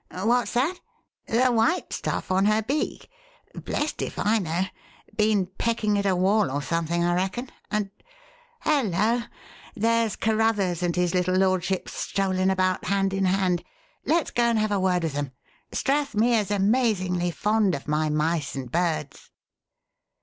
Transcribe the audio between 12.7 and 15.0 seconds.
hand in hand. Let's go and have a